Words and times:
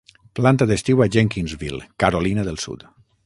Planta 0.37 0.67
d'estiu 0.71 1.03
a 1.03 1.07
Jenkinsville, 1.17 1.83
Carolina 2.05 2.49
del 2.51 2.61
Sud. 2.67 2.89